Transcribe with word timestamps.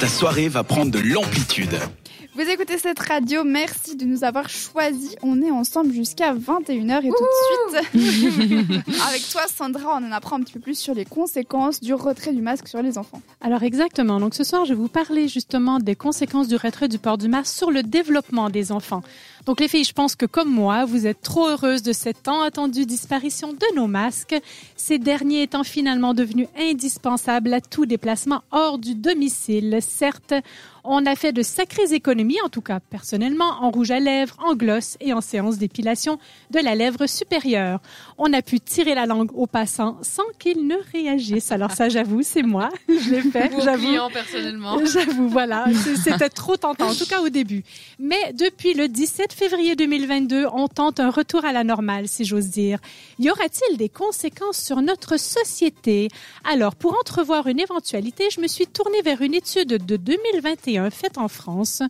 ta 0.00 0.08
soirée 0.08 0.48
va 0.48 0.62
prendre 0.62 0.90
de 0.90 0.98
l'amplitude. 0.98 1.78
Vous 2.34 2.42
écoutez 2.42 2.76
cette 2.76 2.98
radio, 2.98 3.44
merci 3.44 3.96
de 3.96 4.04
nous 4.04 4.24
avoir 4.24 4.50
choisis. 4.50 5.16
On 5.22 5.40
est 5.40 5.50
ensemble 5.50 5.90
jusqu'à 5.94 6.34
21h 6.34 6.98
et 6.98 7.08
tout 7.08 7.94
de 7.94 7.94
suite, 7.94 8.82
avec 9.08 9.26
toi 9.30 9.42
Sandra, 9.48 9.98
on 9.98 10.06
en 10.06 10.12
apprend 10.12 10.36
un 10.36 10.40
petit 10.40 10.52
peu 10.52 10.60
plus 10.60 10.78
sur 10.78 10.92
les 10.92 11.06
conséquences 11.06 11.80
du 11.80 11.94
retrait 11.94 12.34
du 12.34 12.42
masque 12.42 12.68
sur 12.68 12.82
les 12.82 12.98
enfants. 12.98 13.22
Alors 13.40 13.62
exactement, 13.62 14.20
donc 14.20 14.34
ce 14.34 14.44
soir 14.44 14.66
je 14.66 14.74
vais 14.74 14.78
vous 14.78 14.88
parler 14.88 15.28
justement 15.28 15.78
des 15.78 15.96
conséquences 15.96 16.48
du 16.48 16.56
retrait 16.56 16.88
du 16.88 16.98
port 16.98 17.16
du 17.16 17.28
masque 17.28 17.56
sur 17.56 17.70
le 17.70 17.82
développement 17.82 18.50
des 18.50 18.72
enfants. 18.72 19.00
Donc 19.46 19.60
les 19.60 19.68
filles, 19.68 19.84
je 19.84 19.92
pense 19.92 20.16
que 20.16 20.26
comme 20.26 20.50
moi, 20.50 20.84
vous 20.84 21.06
êtes 21.06 21.22
trop 21.22 21.46
heureuses 21.46 21.82
de 21.82 21.92
cette 21.92 22.24
tant 22.24 22.42
attendue 22.42 22.84
disparition 22.84 23.52
de 23.52 23.76
nos 23.76 23.86
masques, 23.86 24.34
ces 24.74 24.98
derniers 24.98 25.42
étant 25.42 25.62
finalement 25.62 26.14
devenus 26.14 26.48
indispensables 26.58 27.54
à 27.54 27.60
tout 27.60 27.86
déplacement 27.86 28.42
hors 28.50 28.78
du 28.78 28.96
domicile. 28.96 29.78
Certes, 29.80 30.34
on 30.88 31.04
a 31.06 31.16
fait 31.16 31.32
de 31.32 31.42
sacrées 31.42 31.92
économies, 31.92 32.40
en 32.44 32.48
tout 32.48 32.60
cas 32.60 32.80
personnellement, 32.80 33.62
en 33.62 33.70
rouge 33.70 33.90
à 33.90 34.00
lèvres, 34.00 34.36
en 34.38 34.54
gloss 34.54 34.96
et 35.00 35.12
en 35.12 35.20
séance 35.20 35.58
d'épilation 35.58 36.18
de 36.50 36.60
la 36.60 36.74
lèvre 36.74 37.06
supérieure. 37.06 37.80
On 38.18 38.32
a 38.32 38.42
pu 38.42 38.60
tirer 38.60 38.94
la 38.94 39.06
langue 39.06 39.30
aux 39.34 39.46
passants 39.46 39.98
sans 40.02 40.22
qu'ils 40.38 40.66
ne 40.66 40.76
réagissent. 40.92 41.50
Alors 41.50 41.72
ça, 41.72 41.88
j'avoue, 41.88 42.22
c'est 42.22 42.42
moi. 42.42 42.68
Je 42.88 43.10
l'ai 43.10 43.22
fait. 43.22 43.50
J'avoue. 43.62 44.12
personnellement. 44.12 44.78
J'avoue, 44.84 45.28
voilà. 45.28 45.66
C'était 46.02 46.28
trop 46.28 46.56
tentant, 46.56 46.88
en 46.88 46.94
tout 46.94 47.06
cas 47.06 47.20
au 47.20 47.28
début. 47.28 47.64
Mais 47.98 48.32
depuis 48.32 48.74
le 48.74 48.88
17 48.88 49.32
février 49.36 49.76
2022, 49.76 50.46
on 50.50 50.66
tente 50.66 50.98
un 50.98 51.10
retour 51.10 51.44
à 51.44 51.52
la 51.52 51.62
normale, 51.62 52.08
si 52.08 52.24
j'ose 52.24 52.48
dire. 52.48 52.78
Y 53.18 53.28
aura-t-il 53.28 53.76
des 53.76 53.90
conséquences 53.90 54.56
sur 54.56 54.80
notre 54.80 55.18
société? 55.18 56.08
Alors, 56.42 56.74
pour 56.74 56.98
entrevoir 56.98 57.46
une 57.46 57.60
éventualité, 57.60 58.30
je 58.30 58.40
me 58.40 58.46
suis 58.46 58.66
tournée 58.66 59.02
vers 59.02 59.20
une 59.20 59.34
étude 59.34 59.84
de 59.84 59.96
2021 59.96 60.88
fait 60.88 61.18
en 61.18 61.28
France 61.28 61.82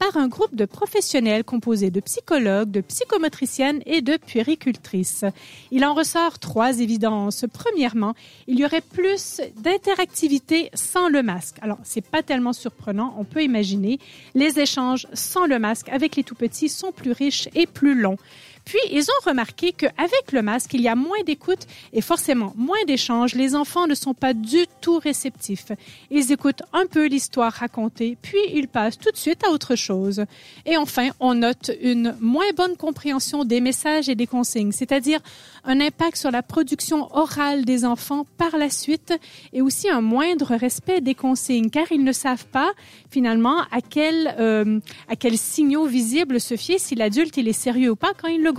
par 0.00 0.16
un 0.16 0.28
groupe 0.28 0.54
de 0.54 0.64
professionnels 0.64 1.44
composé 1.44 1.90
de 1.90 2.00
psychologues, 2.00 2.70
de 2.70 2.80
psychomotriciennes 2.80 3.82
et 3.84 4.00
de 4.00 4.16
puéricultrices. 4.16 5.26
Il 5.70 5.84
en 5.84 5.92
ressort 5.92 6.38
trois 6.38 6.80
évidences. 6.80 7.44
Premièrement, 7.52 8.14
il 8.48 8.58
y 8.58 8.64
aurait 8.64 8.80
plus 8.80 9.42
d'interactivité 9.58 10.70
sans 10.72 11.10
le 11.10 11.22
masque. 11.22 11.56
Alors, 11.60 11.78
c'est 11.84 12.00
pas 12.00 12.22
tellement 12.22 12.54
surprenant, 12.54 13.14
on 13.18 13.24
peut 13.24 13.42
imaginer. 13.42 13.98
Les 14.34 14.58
échanges 14.58 15.06
sans 15.12 15.44
le 15.46 15.58
masque 15.58 15.90
avec 15.90 16.16
les 16.16 16.24
tout 16.24 16.34
petits 16.34 16.70
sont 16.70 16.92
plus 16.92 17.12
riches 17.12 17.50
et 17.54 17.66
plus 17.66 17.94
longs. 17.94 18.16
Puis, 18.64 18.78
ils 18.90 19.04
ont 19.04 19.28
remarqué 19.28 19.72
qu'avec 19.72 20.32
le 20.32 20.42
masque, 20.42 20.74
il 20.74 20.80
y 20.80 20.88
a 20.88 20.94
moins 20.94 21.22
d'écoute 21.24 21.66
et 21.92 22.00
forcément 22.00 22.52
moins 22.56 22.82
d'échanges. 22.86 23.34
Les 23.34 23.54
enfants 23.54 23.86
ne 23.86 23.94
sont 23.94 24.14
pas 24.14 24.34
du 24.34 24.66
tout 24.80 24.98
réceptifs. 24.98 25.72
Ils 26.10 26.32
écoutent 26.32 26.62
un 26.72 26.86
peu 26.86 27.06
l'histoire 27.06 27.52
racontée, 27.52 28.16
puis 28.20 28.38
ils 28.52 28.68
passent 28.68 28.98
tout 28.98 29.10
de 29.10 29.16
suite 29.16 29.44
à 29.44 29.50
autre 29.50 29.76
chose. 29.76 30.24
Et 30.66 30.76
enfin, 30.76 31.08
on 31.20 31.34
note 31.34 31.70
une 31.82 32.16
moins 32.20 32.50
bonne 32.56 32.76
compréhension 32.76 33.44
des 33.44 33.60
messages 33.60 34.08
et 34.08 34.14
des 34.14 34.26
consignes, 34.26 34.72
c'est-à-dire 34.72 35.20
un 35.64 35.80
impact 35.80 36.16
sur 36.16 36.30
la 36.30 36.42
production 36.42 37.14
orale 37.14 37.64
des 37.64 37.84
enfants 37.84 38.26
par 38.38 38.56
la 38.56 38.70
suite 38.70 39.12
et 39.52 39.62
aussi 39.62 39.88
un 39.88 40.00
moindre 40.00 40.54
respect 40.54 41.00
des 41.00 41.14
consignes, 41.14 41.70
car 41.70 41.90
ils 41.90 42.04
ne 42.04 42.12
savent 42.12 42.46
pas 42.46 42.72
finalement 43.10 43.60
à 43.70 43.80
quel, 43.80 44.34
euh, 44.38 44.80
quels 45.18 45.38
signaux 45.38 45.86
visibles 45.86 46.40
se 46.40 46.56
fier 46.56 46.78
si 46.78 46.94
l'adulte 46.94 47.36
il 47.36 47.48
est 47.48 47.52
sérieux 47.52 47.90
ou 47.90 47.96
pas 47.96 48.12
quand 48.20 48.28
il 48.28 48.42
le 48.42 48.52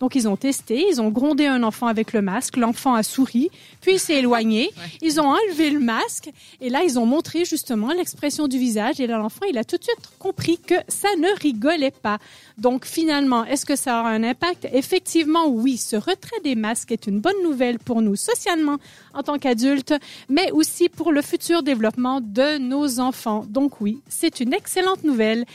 Donc 0.00 0.14
ils 0.14 0.28
ont 0.28 0.36
testé, 0.36 0.84
ils 0.90 1.00
ont 1.00 1.10
grondé 1.10 1.46
un 1.46 1.62
enfant 1.62 1.86
avec 1.86 2.12
le 2.12 2.22
masque, 2.22 2.56
l'enfant 2.56 2.94
a 2.94 3.02
souri, 3.02 3.50
puis 3.80 3.92
il 3.94 3.98
s'est 3.98 4.16
éloigné, 4.16 4.70
ils 5.02 5.20
ont 5.20 5.28
enlevé 5.28 5.70
le 5.70 5.80
masque 5.80 6.30
et 6.60 6.68
là 6.70 6.82
ils 6.84 6.98
ont 6.98 7.06
montré 7.06 7.44
justement 7.44 7.92
l'expression 7.92 8.48
du 8.48 8.58
visage 8.58 9.00
et 9.00 9.06
là 9.06 9.18
l'enfant 9.18 9.46
il 9.48 9.58
a 9.58 9.64
tout 9.64 9.76
de 9.76 9.82
suite 9.82 10.10
compris 10.18 10.58
que 10.58 10.74
ça 10.88 11.08
ne 11.18 11.28
rigolait 11.40 11.90
pas. 11.90 12.18
Donc 12.58 12.84
finalement, 12.84 13.44
est-ce 13.44 13.66
que 13.66 13.76
ça 13.76 14.00
aura 14.00 14.10
un 14.10 14.22
impact? 14.22 14.68
Effectivement, 14.72 15.46
oui, 15.46 15.76
ce 15.76 15.96
retrait 15.96 16.40
des 16.42 16.54
masques 16.54 16.92
est 16.92 17.06
une 17.06 17.20
bonne 17.20 17.42
nouvelle 17.42 17.78
pour 17.78 18.02
nous 18.02 18.16
socialement 18.16 18.76
en 19.14 19.22
tant 19.22 19.38
qu'adultes, 19.38 19.94
mais 20.28 20.50
aussi 20.52 20.88
pour 20.88 21.12
le 21.12 21.22
futur 21.22 21.62
développement 21.62 22.20
de 22.20 22.58
nos 22.58 23.00
enfants. 23.00 23.44
Donc 23.48 23.80
oui, 23.80 24.00
c'est 24.08 24.40
une 24.40 24.52
excellente 24.52 25.04
nouvelle 25.04 25.46